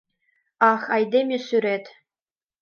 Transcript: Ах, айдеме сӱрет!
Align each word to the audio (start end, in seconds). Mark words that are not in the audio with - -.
Ах, 0.71 0.83
айдеме 0.95 1.37
сӱрет! 1.47 1.85